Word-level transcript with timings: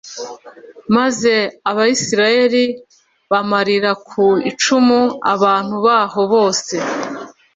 maze 0.95 1.33
abayisraheli 1.69 2.63
bamarira 3.31 3.91
ku 4.09 4.23
icumu 4.51 5.01
abantu 5.33 5.75
baho 5.87 6.21
bose 6.33 6.75